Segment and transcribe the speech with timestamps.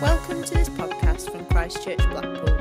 [0.00, 2.56] Welcome to this podcast from Christchurch Blackpool.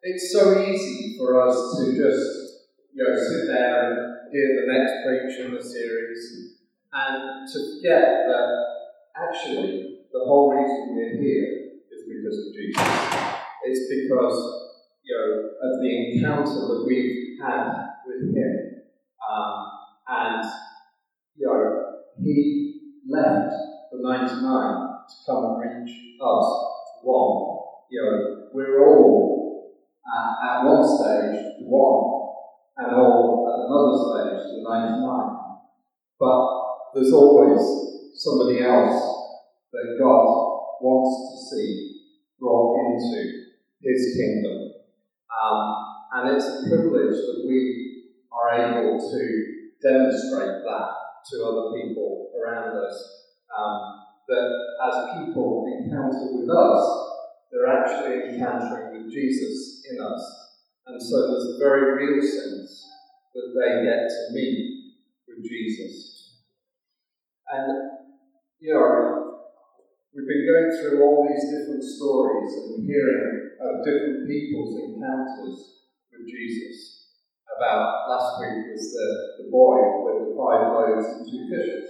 [0.02, 2.28] it's so easy for us to just,
[2.94, 3.98] you know, sit there and
[4.34, 6.22] hear the next preach in the series,
[6.92, 8.73] and to forget that
[9.16, 13.40] actually the whole reason we're here is because of Jesus.
[13.66, 14.40] It's because,
[15.04, 17.72] you know, of the encounter that we've had
[18.06, 18.82] with Him.
[19.28, 19.66] Um,
[20.08, 20.46] and,
[21.36, 23.54] you know, He left
[23.92, 26.46] the 99 to come and reach us
[27.04, 27.60] one.
[27.90, 29.74] You know, we're all
[30.06, 32.36] uh, at one stage one,
[32.78, 35.38] and all at another stage the 99.
[36.20, 37.60] But there's always
[38.16, 39.13] somebody else
[39.74, 40.26] that God
[40.82, 42.02] wants to see
[42.40, 43.50] brought into
[43.82, 44.72] His kingdom.
[45.34, 49.22] Um, and it's a privilege that we are able to
[49.82, 50.90] demonstrate that
[51.32, 52.96] to other people around us.
[53.50, 54.50] Um, that
[54.88, 57.10] as people encounter with us,
[57.52, 60.44] they're actually encountering with Jesus in us.
[60.88, 62.90] And so there's a very real sense
[63.34, 64.94] that they get to meet
[65.28, 66.40] with Jesus.
[67.52, 67.92] And
[68.60, 69.23] you know,
[70.14, 76.30] we've been going through all these different stories and hearing of different people's encounters with
[76.30, 77.10] Jesus.
[77.58, 81.90] About last week was the, the boy with the five loaves and two fishes.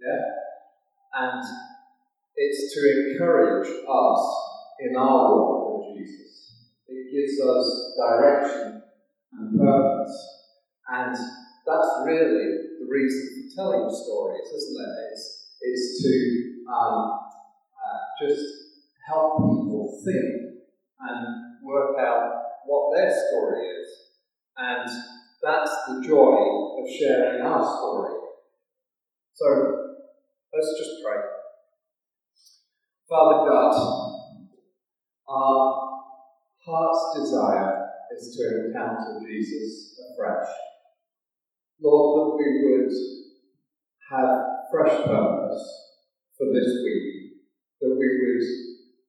[0.00, 0.20] Yeah?
[1.12, 1.44] And
[2.36, 2.80] it's to
[3.12, 4.22] encourage us
[4.80, 6.72] in our walk with Jesus.
[6.88, 7.66] It gives us
[8.00, 8.82] direction
[9.32, 10.16] and purpose.
[10.88, 15.12] And that's really the reason for telling stories, isn't it?
[15.12, 17.18] It's is to um,
[18.20, 18.42] just
[19.08, 20.64] help people think
[21.00, 21.26] and
[21.62, 22.32] work out
[22.66, 23.88] what their story is.
[24.56, 24.88] And
[25.42, 26.36] that's the joy
[26.80, 28.14] of sharing our story.
[29.34, 29.46] So
[30.52, 31.22] let's just pray.
[33.08, 33.72] Father God,
[35.28, 35.88] our
[36.66, 40.48] heart's desire is to encounter Jesus afresh.
[41.80, 42.92] Lord, that we would
[44.10, 45.64] have fresh purpose
[46.36, 47.17] for this week,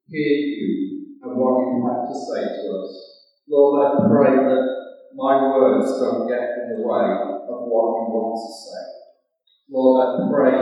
[0.08, 2.92] hear you and what you have to say to us.
[3.50, 4.66] Lord, I pray that
[5.16, 7.06] my words don't get in the way
[7.50, 8.84] of what you want to say.
[9.70, 10.58] Lord, I pray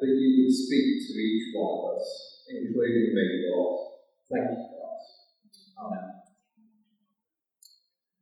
[0.00, 3.92] that you would speak to each one of us, including me, Lord.
[4.30, 5.86] Thank you, God.
[5.86, 6.10] Amen.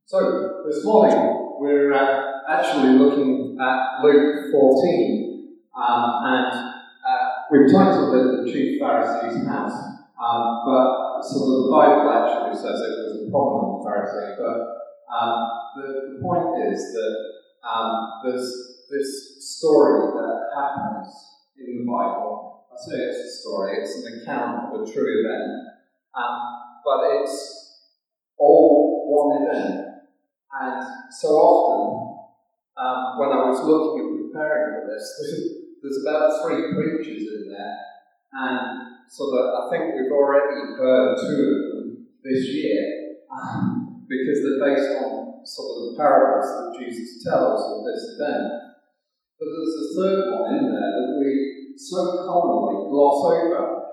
[0.06, 5.58] So, this morning we're uh, actually looking at Luke 14.
[5.76, 6.77] Um, and uh,
[7.50, 9.72] we've titled it The Chief Pharisee's House,
[10.18, 14.36] um, but so the Bible actually says it was a prominent Pharisee.
[14.36, 14.56] But
[15.08, 17.14] um, the, the, point is that
[17.66, 21.08] um, there's this story that happens
[21.58, 22.66] in the Bible.
[22.70, 25.50] I say it's a story, it's an account of a true event,
[26.14, 26.38] um,
[26.84, 27.80] but it's
[28.36, 29.86] all one event.
[30.60, 32.18] And so often,
[32.76, 37.78] um, when I was looking and preparing for this, there's about three preachers in there,
[38.32, 43.16] and so that I think we've already heard two of them this year,
[44.08, 48.68] because they're based on sort of the parables that Jesus tells of this event.
[49.38, 53.86] But there's a third one in there that we so commonly gloss over.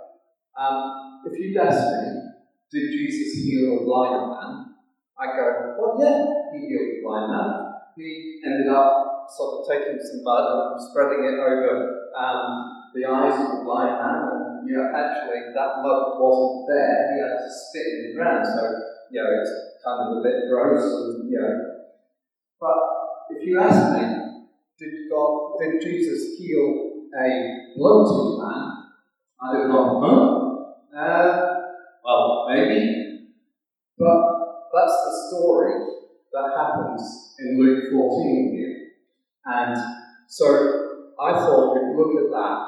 [0.58, 2.26] Um, if you'd ask me,
[2.72, 4.76] did Jesus heal a blind man?
[5.18, 7.74] I go, well, yeah, he healed a blind man.
[7.96, 13.36] He ended up sort of taking some mud and spreading it over um, the eyes
[13.36, 14.20] of the blind man.
[14.32, 16.98] And, you know, actually, that mud wasn't there.
[17.14, 18.46] He had to spit in the ground.
[18.46, 18.62] So,
[19.12, 19.54] you know, it's
[19.84, 20.84] kind of a bit gross.
[20.84, 21.56] And, you know.
[22.60, 22.80] But
[23.36, 24.26] if you ask me,
[24.80, 28.72] did God, did Jesus heal a bloated man?
[29.42, 30.98] I don't know, huh?
[30.98, 31.56] Uh,
[32.04, 33.28] well, maybe.
[33.98, 34.22] But
[34.74, 35.74] that's the story
[36.34, 38.55] that happens in Luke 14 here.
[39.46, 39.78] And
[40.28, 42.60] so I thought we'd look at that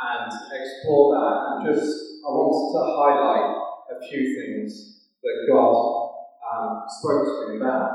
[0.00, 3.50] and explore that and just, I wanted to highlight
[3.90, 6.10] a few things that God
[6.40, 7.90] um, spoke to me about.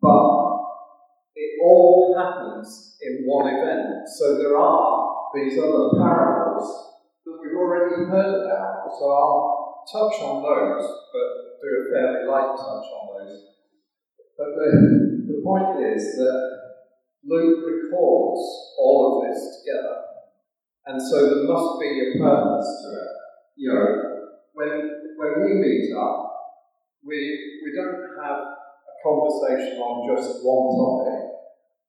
[0.00, 0.48] But
[1.36, 4.08] it all happens in one event.
[4.18, 8.88] So there are these other parables that we've already heard about.
[8.98, 13.44] So I'll touch on those, but do a fairly light touch on those.
[14.36, 14.70] But the,
[15.28, 16.67] the point is that
[17.24, 18.40] Luke records
[18.78, 20.08] all of this together.
[20.86, 23.14] And so there must be a purpose to it.
[23.56, 23.86] You know,
[24.54, 26.28] when, when we meet up,
[27.04, 31.28] we, we don't have a conversation on just one topic.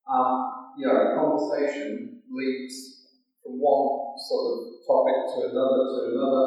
[0.10, 3.08] Um, you know, a conversation leads
[3.44, 6.46] from one sort of topic to another to another,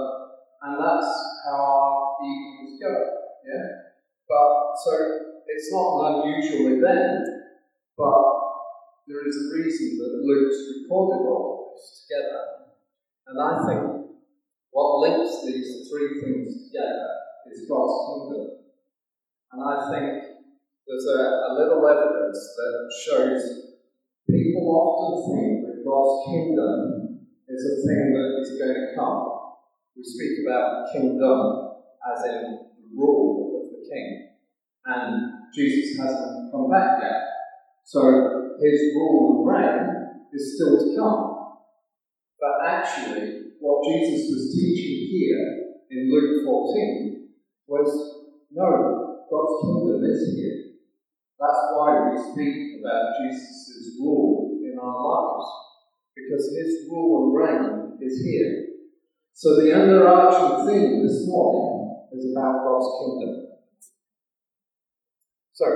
[0.63, 1.11] and that's
[1.47, 2.93] how our evenings go.
[3.47, 3.93] Yeah?
[4.29, 4.93] But so
[5.47, 7.25] it's not an unusual event,
[7.97, 8.32] but
[9.07, 12.63] there is a reason that Luke's recorded all of this together.
[13.27, 13.83] And I think
[14.71, 17.11] what links these three things together
[17.51, 18.63] is God's kingdom.
[19.53, 20.09] And I think
[20.87, 23.43] there's a, a little evidence that shows
[24.31, 29.29] people often think that God's kingdom is a thing that is going to come.
[29.97, 31.73] We speak about kingdom
[32.07, 34.31] as in the rule of the king.
[34.87, 37.23] And Jesus hasn't come back yet.
[37.85, 39.93] So his rule and reign
[40.33, 41.59] is still to come.
[42.39, 47.29] But actually, what Jesus was teaching here in Luke 14
[47.67, 47.91] was
[48.51, 50.59] no, God's kingdom is here.
[51.39, 55.51] That's why we speak about Jesus' rule in our lives,
[56.15, 58.67] because his rule and reign is here.
[59.33, 63.47] So the underarching theme this morning is about God's kingdom.
[65.55, 65.67] So,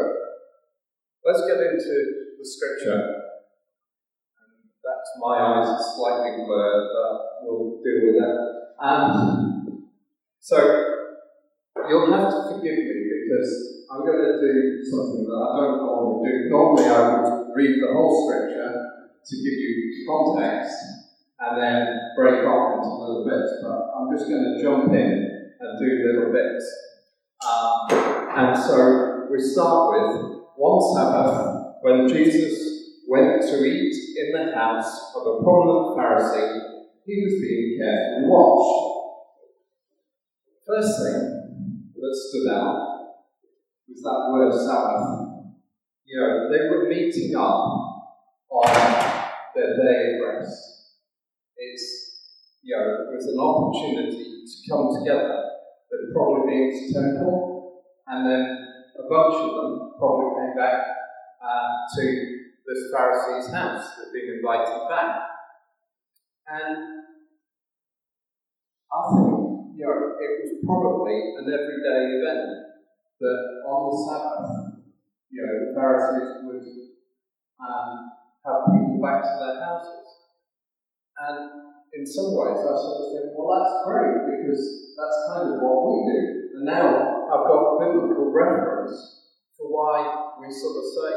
[1.24, 3.00] let's get into the scripture.
[4.36, 8.66] And that's my eyes are slightly blurred, but we'll deal with that.
[8.78, 9.88] And
[10.40, 10.58] so,
[11.88, 16.30] you'll have to forgive me because I'm going to do something that I don't normally
[16.30, 16.50] do.
[16.50, 18.70] Normally, I would read the whole scripture
[19.24, 20.76] to give you context
[21.40, 25.78] and then break off into little bits, but I'm just going to jump in and
[25.78, 26.64] do little bits.
[27.42, 27.90] Um,
[28.36, 35.12] and so, we start with one Sabbath when Jesus went to eat in the house
[35.14, 36.60] of a prominent Pharisee,
[37.04, 38.96] he was being carefully watched.
[40.66, 41.22] First thing
[41.94, 43.16] that stood out
[43.88, 45.52] was that word Sabbath.
[46.04, 47.62] You know, they were meeting up
[48.50, 49.22] on
[49.54, 50.96] their day of rest.
[51.56, 52.20] It's,
[52.62, 55.42] you know, it was an opportunity to come together.
[55.90, 58.42] They'd probably been to temple and then
[58.98, 61.05] a bunch of them probably came back
[61.46, 62.02] uh, to
[62.66, 63.86] this Pharisee's house.
[63.96, 65.22] They'd been invited back.
[66.50, 67.06] And
[68.90, 72.66] I think, you know, it was probably an everyday event
[73.20, 74.82] that on the Sabbath,
[75.30, 76.66] you know, the Pharisees would
[77.62, 78.10] um,
[78.44, 80.06] have people back to their houses.
[81.18, 81.38] And
[81.94, 84.62] in some ways, I sort of think, well, that's great because
[84.98, 86.20] that's kind of what we do.
[86.56, 88.94] And now I've got biblical reference
[89.56, 91.10] for why we sort of say,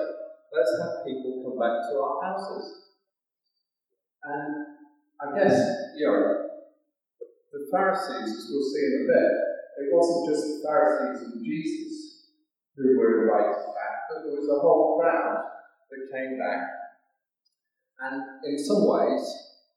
[0.55, 2.95] let's have people come back to our houses.
[4.23, 4.79] And
[5.19, 5.55] I guess,
[5.95, 6.49] you know,
[7.51, 9.31] the Pharisees, as we'll see in a bit,
[9.79, 12.29] it wasn't just the Pharisees and Jesus
[12.75, 15.43] who were invited back, but there was a whole crowd
[15.91, 16.63] that came back.
[17.99, 19.23] And in some ways,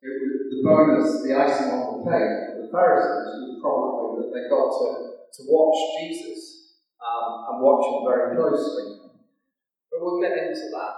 [0.03, 4.47] was the bonus, the icing on the cake for the Pharisees was probably that they
[4.47, 9.02] got to to watch Jesus um, and watch him very closely.
[10.03, 10.95] We'll get into that.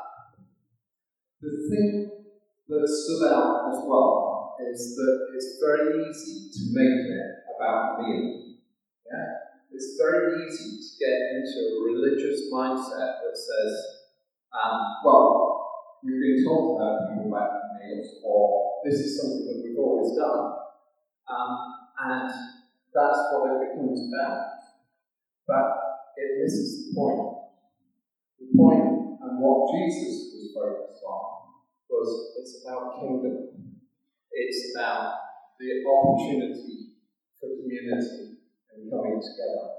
[1.42, 2.24] The thing
[2.68, 8.56] that stood out as well is that it's very easy to make it about me.
[9.04, 9.28] Yeah?
[9.72, 13.74] It's very easy to get into a religious mindset that says,
[14.56, 19.62] um, well, we've been told to have people from meals, or this is something that
[19.68, 20.64] we've always done.
[21.28, 21.74] Um,
[22.08, 22.30] and
[22.94, 24.48] that's what it becomes about.
[25.46, 25.76] But
[26.16, 27.36] it misses the point.
[28.40, 31.56] The point and what Jesus was focused on
[31.88, 33.80] was it's about kingdom.
[34.30, 35.14] It's about
[35.58, 36.92] the opportunity
[37.40, 38.36] for community
[38.74, 39.70] and coming together.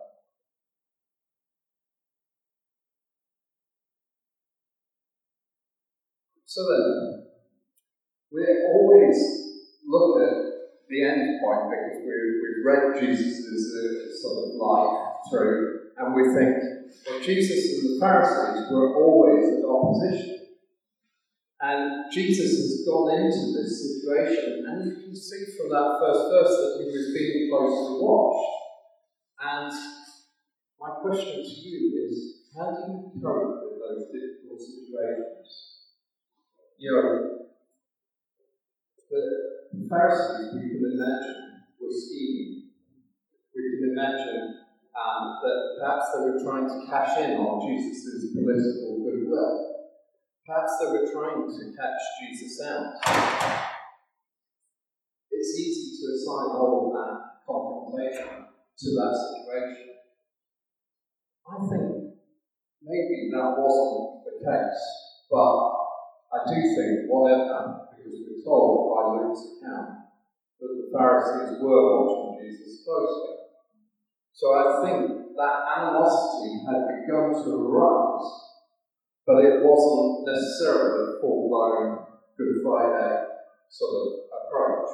[6.45, 7.27] So then,
[8.31, 8.41] we
[8.73, 9.17] always
[9.85, 10.35] look at
[10.89, 16.74] the end point because we, we've read Jesus' sort of life through and we think,
[17.03, 20.35] well, Jesus and the Pharisees were always at opposition.
[21.61, 26.53] And Jesus has gone into this situation, and you can see from that first verse
[26.53, 28.51] that he was being closely watched.
[29.41, 29.73] And
[30.79, 35.81] my question to you is how do you cope with those difficult situations?
[36.77, 37.35] You know,
[39.09, 42.69] the Pharisees, we can imagine, were scheming.
[43.55, 44.64] We can imagine
[44.95, 49.75] um, that perhaps they were trying to cash in on Jesus' political goodwill.
[50.47, 52.95] Perhaps they were trying to catch Jesus out.
[55.31, 59.99] it's easy to assign all that confrontation to that situation.
[61.45, 62.15] I think
[62.81, 64.81] maybe that wasn't the case,
[65.29, 65.55] but
[66.31, 70.09] I do think whatever, because we're told by Luke's account
[70.59, 73.44] that the Pharisees were watching Jesus closely.
[74.35, 78.27] So I think that animosity had begun to arise,
[79.25, 82.03] but it wasn't necessarily a full blown
[82.37, 83.31] Good Friday
[83.69, 84.91] sort of approach.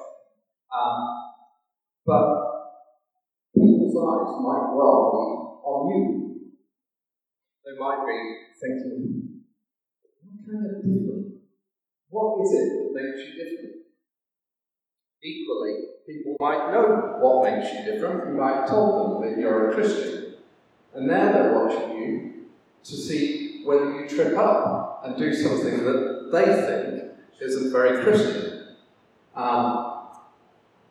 [0.69, 1.33] Um,
[2.05, 2.29] but
[3.57, 5.27] people's eyes might well be
[5.65, 6.51] on you.
[7.65, 8.19] They might be
[8.61, 9.41] thinking,
[10.21, 11.41] what kind of different?
[12.09, 13.89] What is it that makes you different?
[15.23, 15.73] Equally,
[16.05, 18.27] people might know what makes you different.
[18.27, 20.35] You might have told them that you're a Christian.
[20.93, 22.33] And now they're watching you
[22.83, 28.75] to see whether you trip up and do something that they think isn't very Christian.
[29.35, 30.07] Um,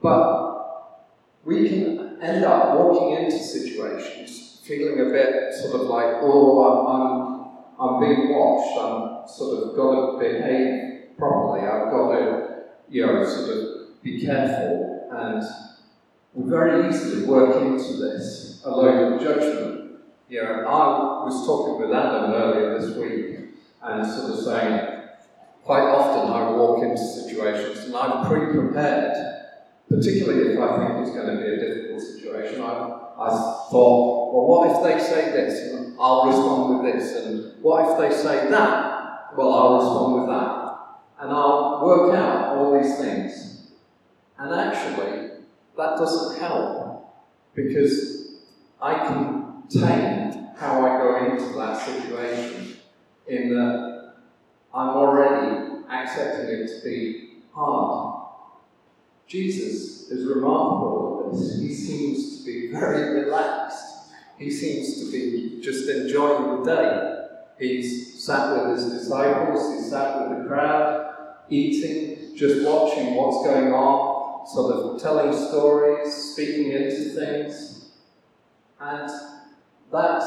[0.03, 1.11] but
[1.45, 6.87] we can end up walking into situations feeling a bit sort of like, oh, I'm,
[6.95, 13.05] I'm, I'm being watched, I'm sort of got to behave properly, I've got to, you
[13.05, 14.90] know, sort of be careful.
[15.11, 15.43] And
[16.35, 20.01] we very easily work into this a load of judgment.
[20.29, 25.01] You know, I was talking with Adam earlier this week and sort of saying,
[25.65, 29.15] quite often I walk into situations and I'm pre prepared,
[29.89, 32.63] particularly if I think it's going to be a difficult situation.
[32.63, 33.29] I, I
[33.71, 35.73] thought, well, what if they say this?
[35.73, 37.25] And I'll respond with this.
[37.25, 39.37] And what if they say that?
[39.37, 41.25] Well, I'll respond with that.
[41.25, 43.60] And I'll work out all these things.
[44.41, 45.29] And actually,
[45.77, 47.15] that doesn't help
[47.55, 48.39] because
[48.81, 52.77] I can tame how I go into that situation
[53.27, 54.15] in that
[54.73, 58.29] I'm already accepting it to be hard.
[59.27, 61.61] Jesus is remarkable at this.
[61.61, 63.85] He seems to be very relaxed.
[64.39, 67.27] He seems to be just enjoying the day.
[67.59, 71.15] He's sat with his disciples, he's sat with the crowd,
[71.51, 74.10] eating, just watching what's going on,
[74.47, 77.91] sort of telling stories, speaking into things.
[78.81, 79.09] And
[79.93, 80.27] that's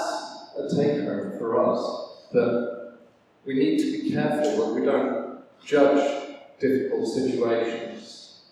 [0.58, 2.98] a take home for us that
[3.46, 6.29] we need to be careful that we don't judge
[6.60, 8.43] difficult situations,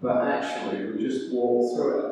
[0.00, 2.04] but actually we just walk through it.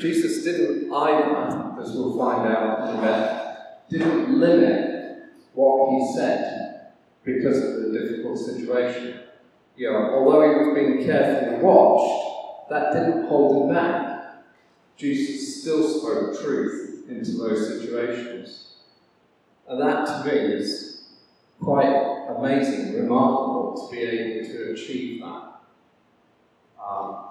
[0.00, 3.42] Jesus didn't either, as we'll find out in a minute,
[3.90, 6.92] didn't limit what he said
[7.24, 9.25] because of the difficult situation.
[9.76, 14.44] You know, although he was being carefully watched, that didn't hold him back.
[14.96, 18.76] Jesus still spoke truth into those situations.
[19.68, 21.08] And that to me is
[21.60, 25.52] quite amazing, remarkable to be able to achieve that.
[26.82, 27.26] Um,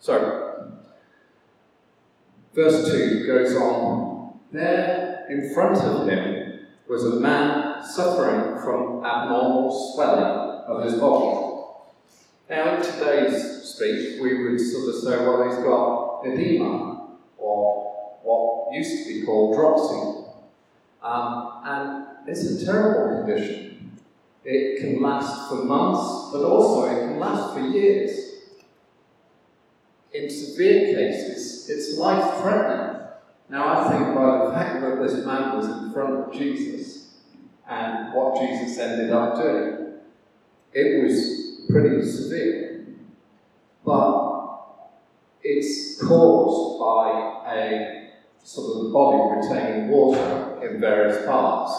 [0.00, 0.72] so,
[2.52, 9.92] verse 2 goes on There in front of him was a man suffering from abnormal
[9.94, 11.54] swelling of his body.
[12.48, 18.74] Now, in today's speech, we would sort of say, well, he's got edema, or what
[18.74, 20.24] used to be called dropsy.
[21.02, 23.92] Um, and it's a terrible condition.
[24.44, 28.20] It can last for months, but also it can last for years.
[30.12, 33.02] In severe cases, it's life threatening.
[33.48, 37.14] Now, I think by the fact that this man was in front of Jesus
[37.68, 39.83] and what Jesus ended up doing,
[40.74, 42.86] it was pretty severe.
[43.84, 44.34] But
[45.42, 48.10] it's caused by a
[48.42, 51.72] sort of the body retaining water in various parts,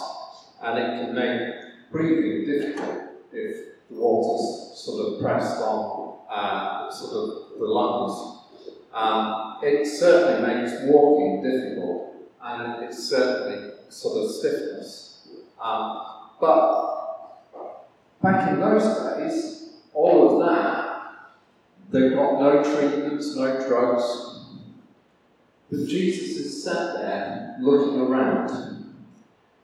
[0.62, 3.56] and it can make breathing difficult if
[3.90, 8.32] the water's sort of pressed on uh, sort of the lungs.
[8.92, 15.28] Um, it certainly makes walking difficult, and it's certainly sort of stiffness.
[15.62, 16.02] Um,
[16.40, 16.95] but
[18.22, 20.86] back in those days, all of that,
[21.90, 24.36] they got no treatments, no drugs,
[25.70, 28.94] but Jesus is sat there looking around.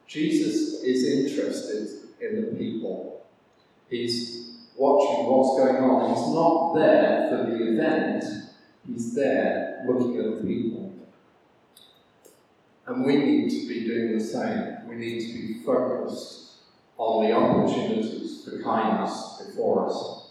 [0.06, 1.88] Jesus is interested
[2.20, 3.24] in the people.
[3.88, 6.14] He's watching what's going on.
[6.14, 8.24] He's not there for the event,
[8.86, 10.92] he's there looking at the people.
[12.86, 14.88] And we need to be doing the same.
[14.88, 16.41] We need to be focused
[17.02, 20.30] on the opportunities for kindness before us.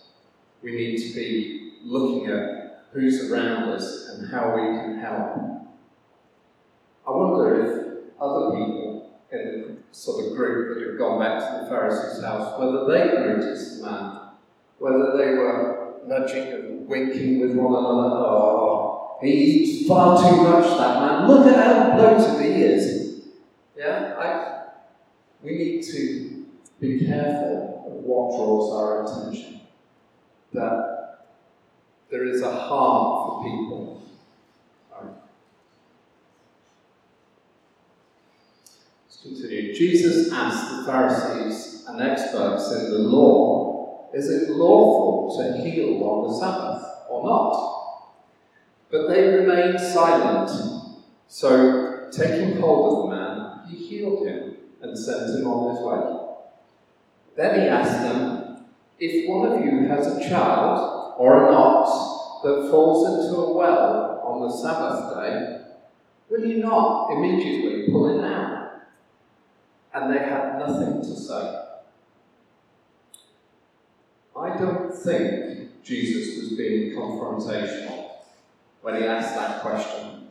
[0.61, 5.37] We need to be looking at who's around us and how we can help.
[7.07, 11.63] I wonder if other people in the sort of group that had gone back to
[11.63, 14.21] the Pharisee's house, whether they noticed the man
[14.81, 18.17] whether they were nudging and winking with one another.
[18.17, 21.27] Oh, he eats far too much, that man.
[21.27, 23.21] Look at how bloated he is.
[23.77, 24.69] Yeah, I,
[25.43, 26.30] we need to
[26.81, 29.61] be careful of what draws our attention.
[30.51, 31.27] That
[32.09, 34.01] there is a heart for people.
[39.05, 39.75] Let's continue.
[39.75, 46.27] Jesus asked the Pharisees and experts in the law, is it lawful to heal on
[46.27, 47.71] the Sabbath or not?
[48.89, 50.49] But they remained silent.
[51.27, 56.20] So, taking hold of the man, he healed him and sent him on his way.
[57.35, 58.65] Then he asked them,
[58.99, 64.21] If one of you has a child or an ox that falls into a well
[64.25, 65.61] on the Sabbath day,
[66.29, 68.81] will you not immediately pull it out?
[69.93, 71.57] And they had nothing to say.
[74.37, 78.11] I don't think Jesus was being confrontational
[78.81, 80.27] when he asked that question.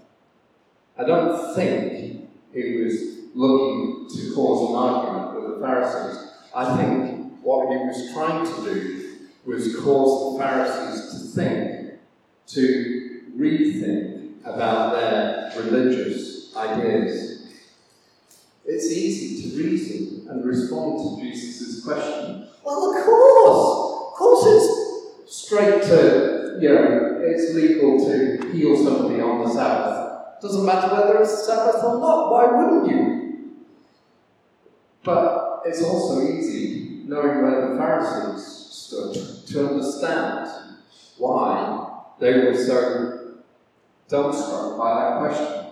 [0.99, 6.31] I don't think he was looking to cause an argument with the Pharisees.
[6.55, 11.93] I think what he was trying to do was cause the Pharisees to think,
[12.49, 17.49] to rethink about their religious ideas.
[18.65, 22.49] It's easy to reason and respond to Jesus' question.
[22.65, 24.11] Well, of course!
[24.11, 30.41] Of course it's straight to, you know, it's legal to heal somebody on the Sabbath.
[30.43, 33.51] Doesn't matter whether it's Sabbath or not, why wouldn't you?
[35.03, 40.51] But it's also easy, knowing where the Pharisees stood, to understand
[41.19, 43.41] why they were so
[44.09, 45.67] dumbstruck by that question.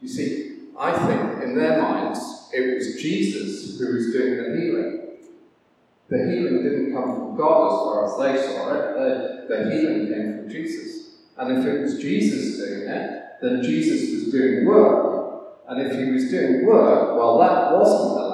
[0.00, 4.94] You see, I think in their minds it was Jesus who was doing the healing.
[6.08, 10.06] The healing didn't come from God as far as they saw it, the, the healing
[10.08, 11.16] came from Jesus.
[11.36, 15.64] And if it was Jesus doing it, then Jesus was doing work.
[15.68, 18.27] And if he was doing work, well, that wasn't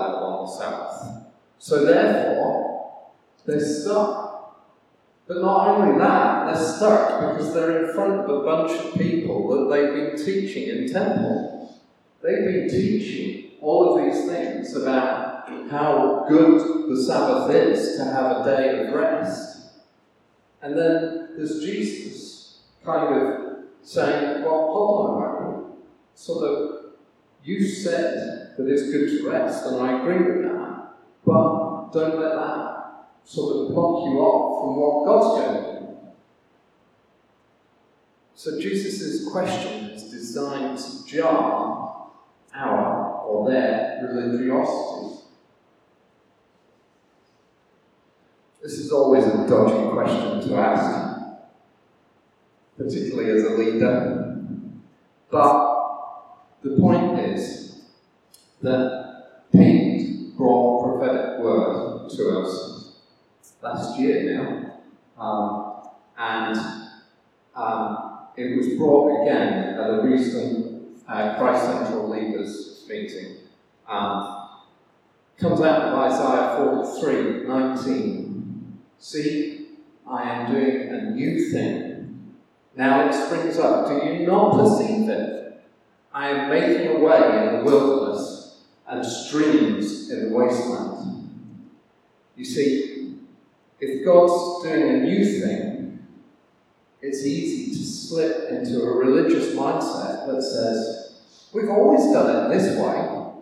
[0.46, 1.24] the Sabbath.
[1.58, 3.10] So therefore,
[3.46, 4.22] they're stuck.
[5.26, 9.48] But not only that, they're stuck because they're in front of a bunch of people
[9.48, 11.74] that they've been teaching in temple.
[12.22, 18.38] They've been teaching all of these things about how good the Sabbath is to have
[18.38, 19.54] a day of rest.
[20.60, 25.76] And then there's Jesus kind of saying, well, hold on a.
[26.14, 26.84] Sort of,
[27.42, 32.34] you said that it's good to rest, and I agree with that, but don't let
[32.34, 32.74] that
[33.24, 35.86] sort of block you off from what God's going to do.
[38.34, 42.10] So Jesus' question is designed to jar
[42.54, 45.22] our or their religiosity.
[48.62, 51.20] This is always a dodgy question to ask,
[52.78, 54.40] particularly as a leader.
[55.30, 55.74] But
[56.62, 57.63] the point is
[58.64, 62.96] that Pete brought prophetic word to us
[63.62, 66.58] last year now, um, and
[67.54, 73.36] um, it was brought again at a recent uh, Christ Central Leaders meeting.
[73.86, 74.48] Um,
[75.38, 78.78] comes out of Isaiah 43 19.
[78.98, 79.68] See,
[80.08, 82.34] I am doing a new thing.
[82.76, 83.88] Now it springs up.
[83.88, 85.64] Do you not perceive it?
[86.12, 88.03] I am making a way in the wilderness
[88.86, 91.70] and streams in the wasteland.
[92.36, 93.16] You see,
[93.80, 96.06] if God's doing a new thing,
[97.00, 101.20] it's easy to slip into a religious mindset that says,
[101.52, 103.32] we've always done it this way.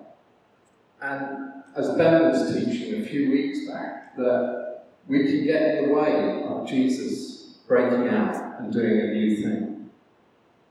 [1.01, 5.95] And as Ben was teaching a few weeks back, that we can get in the
[5.95, 9.91] way of Jesus breaking out and doing a new thing.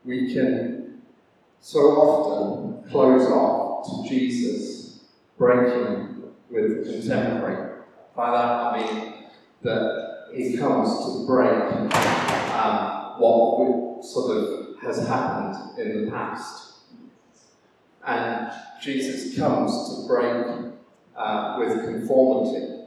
[0.06, 1.02] We can
[1.60, 5.00] so often close off to Jesus
[5.38, 7.82] breaking with contemporary.
[8.16, 9.14] By that I mean
[9.64, 11.94] that he comes to break
[12.54, 16.74] um, what sort of has happened in the past.
[18.06, 20.74] And Jesus comes to break
[21.16, 22.86] uh, with conformity,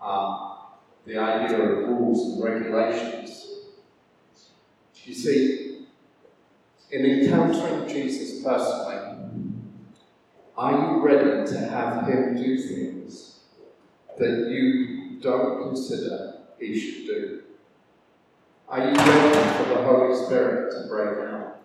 [0.00, 0.56] um,
[1.04, 3.46] the idea of rules and regulations.
[5.04, 5.86] You see,
[6.90, 8.87] in encountering Jesus personally,
[10.58, 13.38] are you ready to have him do things
[14.18, 17.42] that you don't consider he should do?
[18.68, 21.60] Are you ready for the Holy Spirit to break out?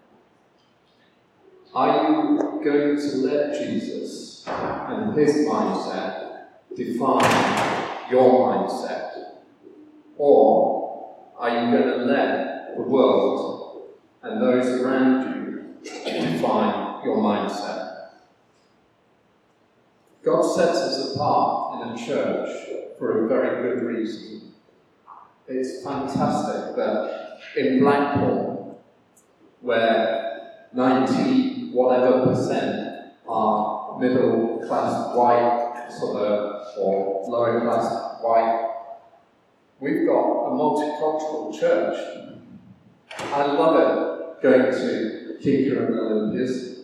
[1.73, 6.43] Are you going to let Jesus and his mindset
[6.75, 9.39] define your mindset?
[10.17, 13.89] Or are you going to let the world
[14.21, 17.82] and those around you define your mindset?
[20.23, 22.49] God sets us apart in a church
[22.97, 24.53] for a very good reason.
[25.49, 28.81] It's fantastic that in Blackpool,
[29.59, 38.69] where 90 whatever percent are middle class white, of, or lower class white,
[39.81, 42.31] we've got a multicultural church.
[43.19, 46.79] I love it going to Kika and Olympias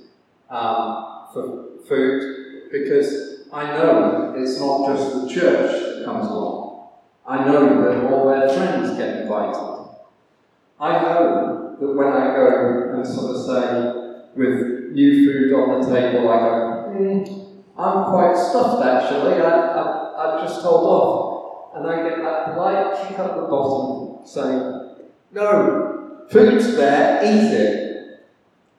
[0.50, 6.90] um, for food because I know it's not just the church that comes along.
[7.26, 9.88] I know that all their friends get invited.
[10.80, 14.00] I know that when I go and sort of say,
[14.36, 20.36] with new food on the table, I go, mm, I'm quite stuffed actually, I, I,
[20.36, 21.30] I've just hold off.
[21.76, 24.96] And I get that polite kick up the bottom saying,
[25.32, 28.26] No, food's there, eat it.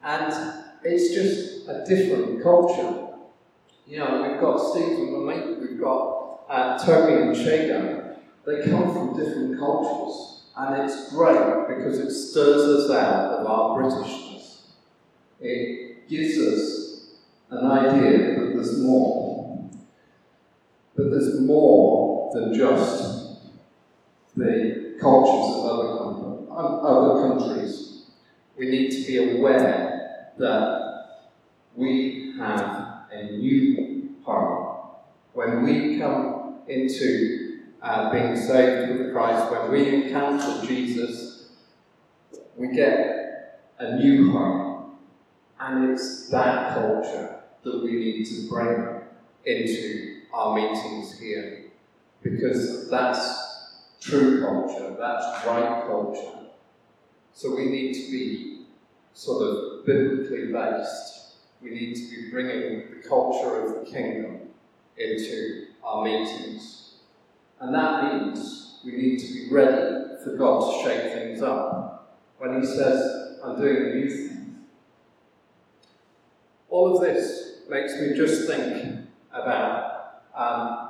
[0.03, 0.53] And
[0.83, 3.00] it's just a different culture.
[3.91, 8.15] You know, we've got Steve and Mamie, we've got uh, Toby and Shago.
[8.45, 13.77] They come from different cultures, and it's great because it stirs us out of our
[13.77, 14.61] Britishness.
[15.41, 17.17] It gives us
[17.49, 19.69] an idea that there's more.
[20.95, 23.41] But there's more than just
[24.37, 28.03] the cultures of other, com- other countries.
[28.57, 31.27] We need to be aware that
[31.75, 33.70] we have a new.
[35.41, 41.47] When we come into uh, being saved with Christ, when we encounter Jesus,
[42.55, 44.97] we get a new home.
[45.59, 49.01] And it's that culture that we need to bring
[49.43, 51.71] into our meetings here.
[52.21, 56.37] Because that's true culture, that's right culture.
[57.33, 58.65] So we need to be
[59.15, 61.21] sort of biblically based
[61.61, 64.40] we need to be bringing the culture of the kingdom
[64.97, 66.95] into our meetings.
[67.59, 72.17] And that means we need to be ready for God to shake things up.
[72.37, 74.55] When He says, I'm doing a new thing.
[76.69, 80.89] All of this makes me just think about um,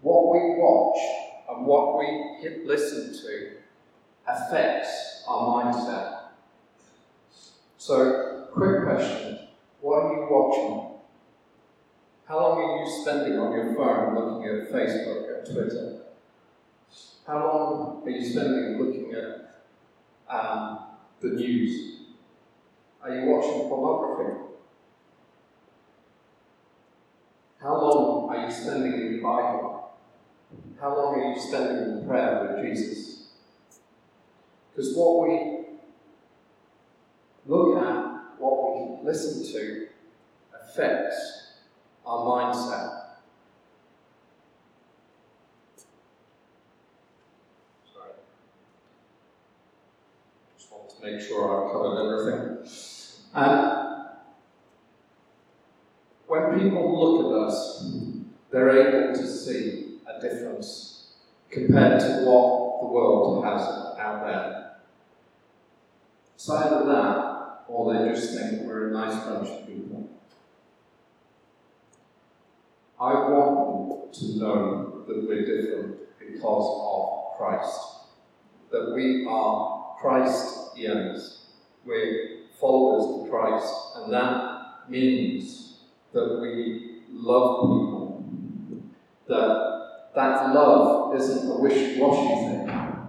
[0.00, 0.98] what we watch
[1.50, 3.52] and what we listen to
[4.26, 6.18] affects our mindset.
[7.78, 9.38] So, Quick question.
[9.82, 10.95] What are you watching?
[12.28, 16.00] How long are you spending on your phone looking at Facebook and Twitter?
[17.24, 19.64] How long are you spending looking at
[20.28, 20.78] um,
[21.20, 22.00] the news?
[23.00, 24.40] Are you watching pornography?
[27.62, 29.92] How long are you spending in the Bible?
[30.80, 33.28] How long are you spending in prayer with Jesus?
[34.74, 35.66] Because what we
[37.46, 39.86] look at what we listen to
[40.60, 41.45] affects
[42.06, 43.02] our mindset.
[47.92, 48.10] Sorry.
[50.56, 52.68] Just want to make sure I've covered everything.
[53.34, 54.06] And
[56.26, 57.90] when people look at us,
[58.50, 61.14] they're able to see a difference
[61.50, 63.62] compared to what the world has
[63.98, 64.76] out there.
[66.36, 67.36] Side of that
[67.68, 70.05] or they just think we're a nice bunch of people.
[73.06, 77.80] I want them to know that we're different because of Christ,
[78.72, 81.46] that we are Christians,
[81.84, 88.24] we're followers of Christ, and that means that we love people,
[89.28, 93.08] that that love isn't a wishy-washy thing.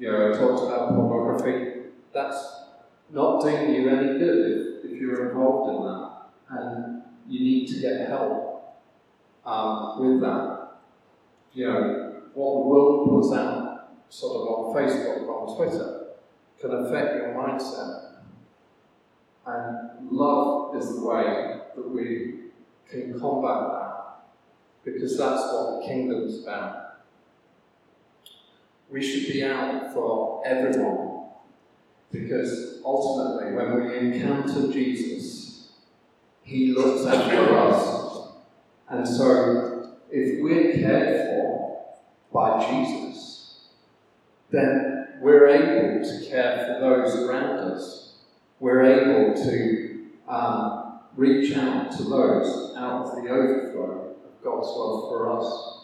[0.00, 1.82] You know, I talked about pornography.
[2.12, 2.62] That's
[3.10, 6.62] not doing you any good if, if you're involved in that.
[6.62, 8.49] And you need to get help
[9.50, 10.68] um, with that.
[11.52, 16.06] You know, what the world puts out sort of on Facebook or on Twitter
[16.60, 18.12] can affect your mindset.
[19.46, 22.34] And love is the way that we
[22.88, 23.90] can combat that
[24.84, 26.98] because that's what the kingdom's about.
[28.88, 31.10] We should be out for everyone
[32.12, 35.70] because ultimately, when we encounter Jesus,
[36.42, 37.99] He looks after us.
[38.90, 41.94] And so, if we're cared for
[42.32, 43.60] by Jesus,
[44.50, 48.14] then we're able to care for those around us.
[48.58, 55.08] We're able to um, reach out to those out of the overflow of God's love
[55.08, 55.76] for us.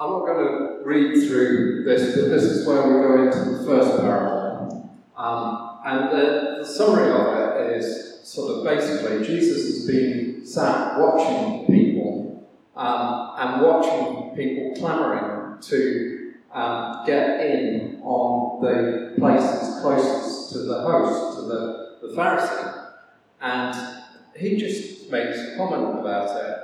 [0.00, 3.64] I'm not going to read through this, but this is where we go into the
[3.64, 4.88] first parable.
[5.16, 7.37] Um, and the, the summary of it
[7.78, 15.60] is sort of basically Jesus has been sat watching people um, and watching people clamouring
[15.62, 22.92] to um, get in on the places closest to the host, to the, the Pharisee.
[23.40, 24.02] And
[24.36, 26.58] he just makes a comment about it.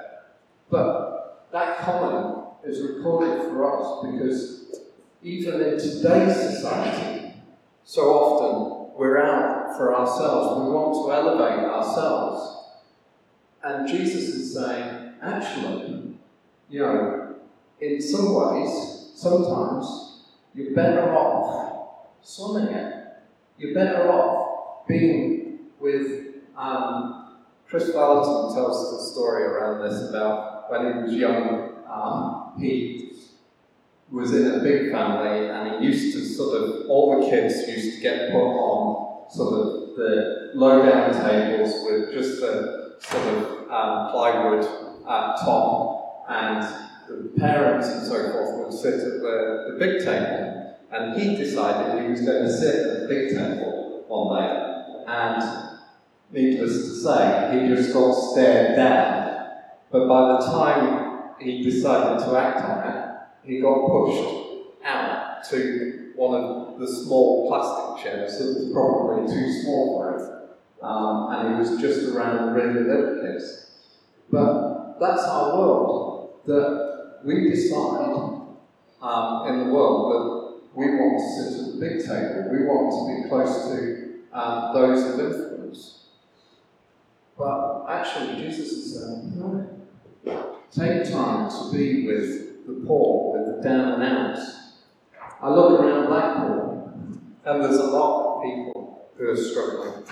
[0.70, 4.80] But that comment is recorded for us because
[5.22, 7.34] even in today's society,
[7.84, 10.60] so often we're out for ourselves.
[10.60, 12.72] We want to elevate ourselves.
[13.62, 16.16] And Jesus is saying, actually,
[16.68, 17.36] you know,
[17.80, 20.22] in some ways, sometimes
[20.54, 23.06] you're better off swimming it.
[23.58, 26.24] You're better off being with.
[26.56, 27.20] Um,
[27.66, 31.72] Chris Valentin tells a story around this about when he was young.
[31.90, 33.12] Um, he
[34.10, 37.96] was in a big family and he used to sort of, all the kids used
[37.96, 38.83] to get put on
[39.30, 44.64] sort of the low down tables with just the sort of um, plywood
[45.06, 46.62] uh, top and
[47.08, 50.76] the parents and so forth would sit at the, the big table.
[50.90, 55.04] And he decided he was going to sit at the big table one day.
[55.06, 55.78] And
[56.30, 59.48] needless to say, he just got stared down.
[59.90, 63.04] But by the time he decided to act on it,
[63.44, 69.62] he got pushed out to one of the small plastic chairs that was probably too
[69.62, 70.30] small for him.
[70.82, 73.70] Um, and he was just around the really little kids.
[74.30, 78.42] But that's our world, that we decide
[79.00, 82.90] um, in the world that we want to sit at the big table, we want
[82.92, 86.06] to be close to um, those of influence.
[87.38, 93.68] But actually, Jesus is saying, no, take time to be with the poor, with the
[93.68, 94.63] down and outs.
[95.44, 96.94] I look around Blackpool,
[97.44, 100.02] and there's a lot of people who are struggling.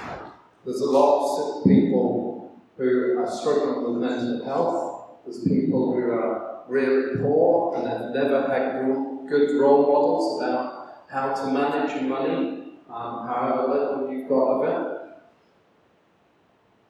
[0.62, 5.23] There's a lot of people who are struggling with mental health.
[5.25, 8.85] There's people who are really poor and have never had
[9.27, 14.68] good role models about how to manage your money, um, however little you've got of
[14.68, 15.03] it.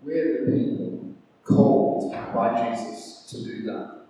[0.03, 4.02] We're the people called by Jesus to do that.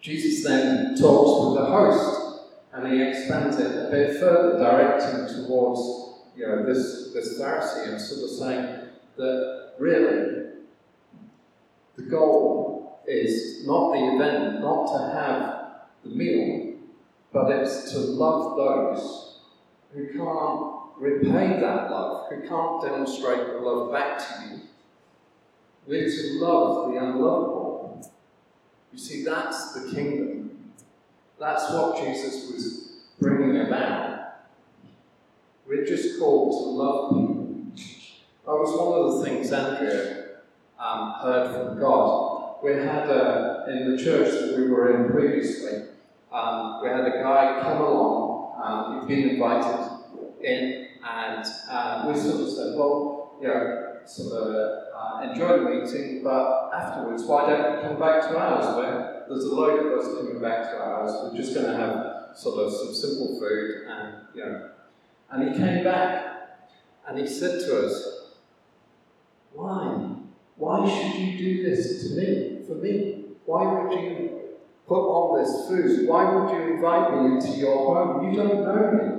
[0.00, 5.80] Jesus then talks with the host and he expands it a bit further, directing towards
[6.36, 10.52] you know this, this Pharisee and sort of saying that really
[11.96, 15.58] the goal is not the event, not to have
[16.04, 16.74] the meal,
[17.32, 19.38] but it's to love those
[19.92, 24.60] who can't repay that love, who can't demonstrate the love back to you.
[25.86, 27.67] We're to love the unlovable.
[28.92, 30.72] You see, that's the kingdom.
[31.38, 34.18] That's what Jesus was bringing about.
[35.66, 37.48] We're just called to love people.
[38.44, 40.28] That was one of the things Andrea
[40.78, 42.56] um, heard from God.
[42.62, 45.82] We had a, in the church that we were in previously,
[46.32, 49.90] um, we had a guy come along, um, he'd been invited
[50.42, 54.54] in, and we sort of said, well, you know, sort of
[54.94, 58.76] uh, enjoy the meeting, but afterwards, why don't you come back to ours?
[58.76, 61.12] Where there's a load of us coming back to ours.
[61.22, 64.70] We're just going to have sort of some simple food, and you know.
[65.30, 66.70] And he came back,
[67.06, 68.34] and he said to us,
[69.52, 70.14] "Why?
[70.56, 72.66] Why should you do this to me?
[72.66, 73.24] For me?
[73.44, 74.40] Why would you
[74.86, 76.08] put on this food?
[76.08, 78.30] Why would you invite me into your home?
[78.30, 79.14] You don't know me."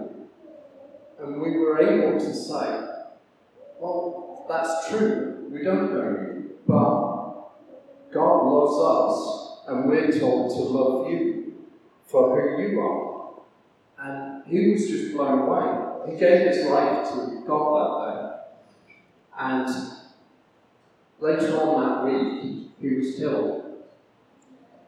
[1.19, 2.87] And we were able to say,
[3.79, 5.47] "Well, that's true.
[5.51, 7.51] We don't know you, but
[8.11, 11.53] God loves us, and we're told to love you
[12.07, 13.41] for who you are.
[13.99, 16.11] And he was just blown away.
[16.11, 18.95] He gave his life to God that day.
[19.37, 19.69] And
[21.19, 23.65] later on that week, he was killed.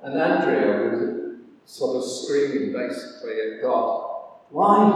[0.01, 4.09] And Andrea was sort of screaming basically at God,
[4.49, 4.89] Why?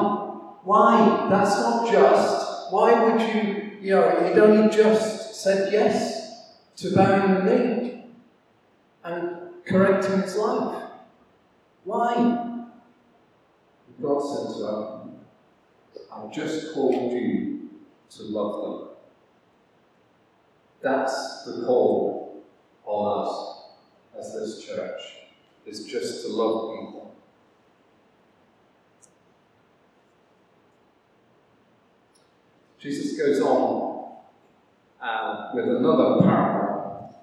[0.63, 1.27] Why?
[1.29, 2.54] That's not just.
[2.71, 8.05] Why would you you know, he'd only just said yes to bowing the knee
[9.03, 10.89] and correcting his life.
[11.83, 12.63] Why?
[14.01, 15.01] God said to her,
[16.11, 17.69] I've just called you
[18.09, 18.89] to love them.
[20.81, 22.43] That's the call
[22.85, 23.65] on us
[24.17, 25.01] as this church,
[25.67, 26.94] is just to love people.
[32.85, 34.11] Jesus goes on
[35.01, 37.15] uh, with another parable,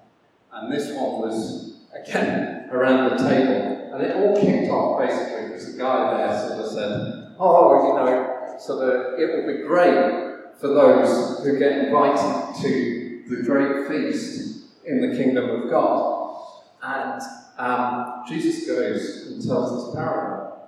[0.51, 3.93] and this one was again around the table.
[3.93, 7.93] And it all kicked off basically because the guy there sort of said, Oh, you
[7.95, 13.87] know, sort of, it would be great for those who get invited to the great
[13.87, 16.41] feast in the kingdom of God.
[16.81, 17.21] And
[17.57, 20.67] um, Jesus goes and tells this parable.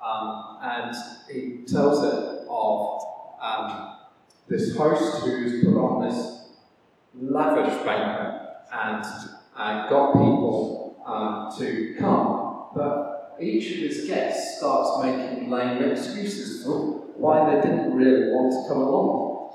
[0.00, 0.96] Um, and
[1.28, 3.02] he tells it of
[3.42, 3.87] um,
[4.48, 6.48] this host who's put on this
[7.14, 9.04] lavish banquet and
[9.56, 12.68] uh, got people um, to come.
[12.74, 16.78] But each of his guests starts making lame excuses for
[17.16, 19.52] why they didn't really want to come along.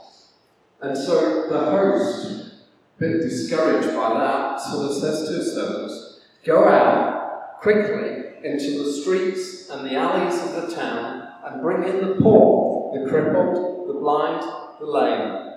[0.82, 6.20] And so the host, a bit discouraged by that, sort of says to his servants,
[6.44, 12.06] Go out quickly into the streets and the alleys of the town and bring in
[12.06, 14.44] the poor, the crippled, the blind,
[14.86, 15.54] the lame.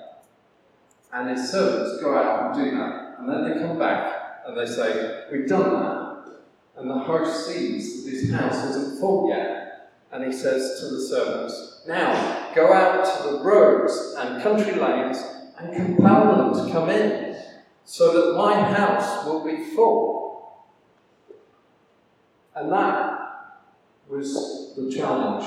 [1.12, 3.17] And his servants go out and do that.
[3.19, 6.07] And then they come back and they say, We've done that.
[6.77, 9.93] And the host sees that his house isn't full yet.
[10.12, 15.19] And he says to the servants, Now go out to the roads and country lanes
[15.59, 17.35] and compel them to come in,
[17.87, 20.67] so that my house will be full.
[22.55, 23.19] And that
[24.09, 25.47] was the challenge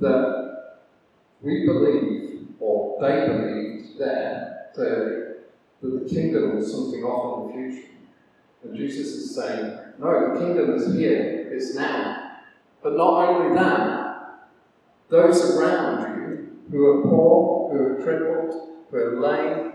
[0.00, 0.80] that
[1.42, 2.23] we believe,
[2.60, 5.44] or they believed there, that
[5.82, 7.88] the kingdom was something off in the future.
[8.62, 12.40] And Jesus is saying, no, the kingdom is here, it's now.
[12.82, 14.50] But not only that,
[15.08, 19.72] those around you who are poor, who are crippled, who are lame,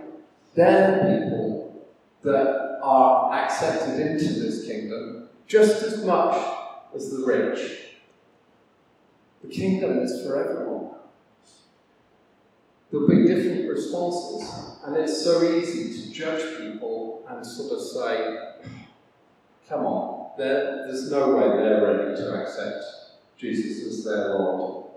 [0.55, 1.85] they're the people
[2.23, 6.35] that are accepted into this kingdom just as much
[6.95, 7.87] as the rich.
[9.41, 10.91] The kingdom is for everyone.
[12.91, 14.51] There'll be different responses,
[14.83, 18.37] and it's so easy to judge people and sort of say,
[19.67, 22.83] come on, there's no way they're ready to accept
[23.37, 24.87] Jesus as their Lord.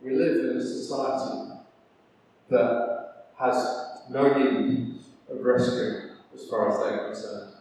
[0.00, 1.52] We live in a society
[2.50, 7.54] that has no need of rescue as far as they're concerned.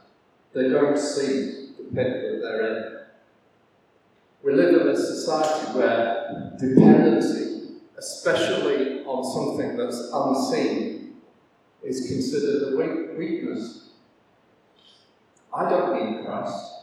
[0.54, 2.97] They don't see the pit that they're in.
[4.44, 11.16] We live in a society where dependency, especially on something that's unseen,
[11.84, 13.90] is considered a weakness.
[15.54, 16.74] I don't need Christ.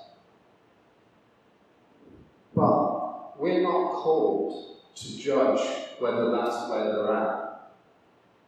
[2.55, 5.61] But we're not called to judge
[5.99, 7.71] whether that's where they're at.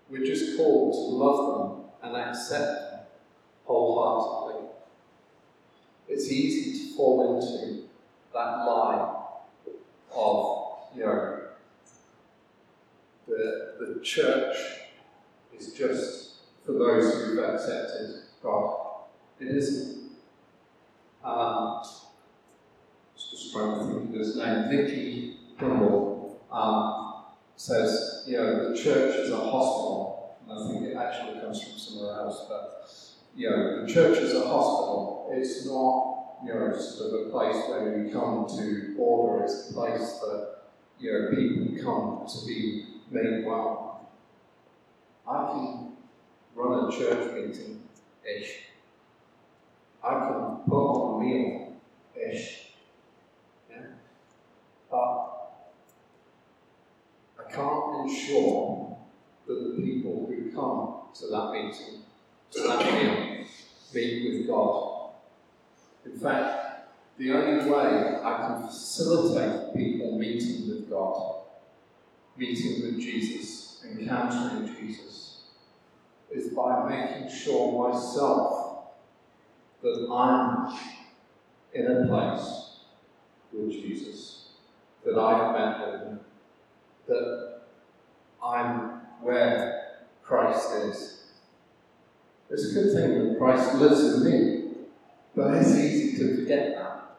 [0.09, 3.01] We're just called to love them and accept them
[3.64, 4.69] wholeheartedly.
[6.09, 7.86] It's easy to fall into
[8.37, 9.25] that lie
[10.14, 11.40] of, you know,
[13.27, 14.57] the, the church
[15.59, 18.77] is just for those who've accepted God.
[19.40, 20.11] It isn't.
[21.25, 21.83] Um,
[23.16, 24.68] just trying to think of his name.
[24.70, 27.25] Nicky Gumbel um,
[27.57, 30.37] says, you know, the church is a hospital.
[30.49, 32.90] And I think it actually comes from somewhere else, but
[33.35, 35.31] you know, the church is a hospital.
[35.33, 39.44] It's not, you know, sort of a place where you come to order.
[39.44, 40.59] It's a place that,
[40.99, 44.09] you know, people come to be made well.
[45.29, 45.92] I can
[46.55, 47.83] run a church meeting
[48.25, 48.61] ish.
[50.05, 51.72] I can put on a meal
[52.14, 52.68] ish.
[53.70, 53.87] Yeah?
[54.90, 55.53] But
[57.38, 58.99] I can't ensure
[59.46, 62.03] that the people who come to that meeting
[62.53, 63.46] to that meal,
[63.94, 64.95] meet with God.
[66.07, 66.88] In fact,
[67.19, 71.42] the only way I can facilitate people meeting with God,
[72.37, 75.42] meeting with Jesus, encountering Jesus,
[76.31, 78.66] is by making sure myself
[79.83, 80.79] that I'm
[81.73, 82.81] in a place
[83.53, 84.49] with Jesus,
[85.05, 86.20] that I've met with Him,
[87.09, 87.61] that
[88.43, 91.22] I'm where Christ is.
[92.51, 94.55] It's a good thing that Christ lives in me,
[95.37, 97.16] but it's easy to forget that.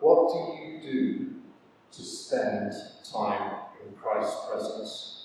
[0.00, 1.34] What do you do
[1.92, 2.72] to spend
[3.12, 3.52] time
[3.84, 5.24] in Christ's presence?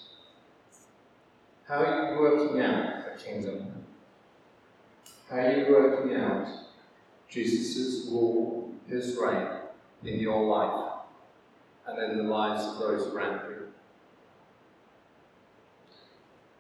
[1.66, 3.86] How are you working out the kingdom?
[5.30, 6.48] How are you working out
[7.30, 9.48] Jesus' rule, his reign
[10.04, 10.92] in your life
[11.88, 13.68] and in the lives of those around you?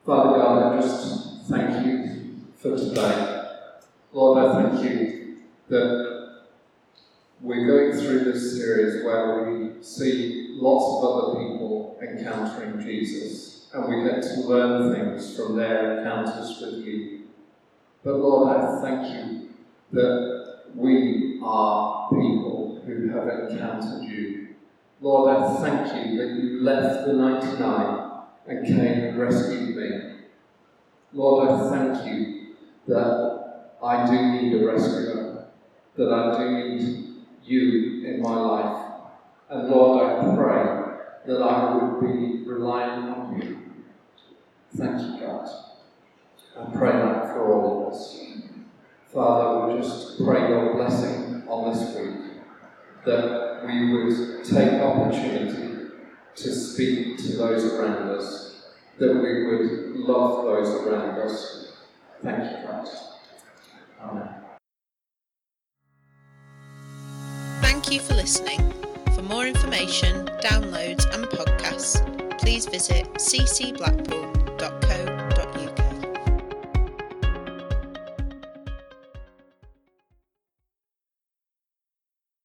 [0.05, 2.03] Father God, I just thank you
[2.57, 3.32] for today.
[4.13, 5.37] Lord, I thank you
[5.69, 6.43] that
[7.41, 13.89] we're going through this series where we see lots of other people encountering Jesus and
[13.89, 17.23] we get to learn things from their encounters with you.
[18.03, 19.49] But Lord, I thank you
[19.93, 24.49] that we are people who have encountered you.
[25.01, 28.11] Lord, I thank you that you left the 99
[28.45, 30.17] and came and rescued me.
[31.13, 32.55] Lord, I thank you
[32.87, 33.32] that
[33.83, 35.45] I do need a rescuer,
[35.97, 38.91] that I do need you in my life.
[39.49, 43.59] And Lord, I pray that I would be relying on you.
[44.75, 45.49] Thank you, God.
[46.57, 48.25] I pray that for all of us.
[49.13, 52.41] Father, we just pray your blessing on this week,
[53.05, 55.91] that we would take opportunity
[56.35, 58.65] to speak to those around us,
[58.97, 61.73] that we would love those around us.
[62.23, 62.87] Thank you, God.
[67.61, 68.73] Thank you for listening.
[69.15, 71.99] For more information, downloads, and podcasts,
[72.39, 74.32] please visit ccblackpool.com.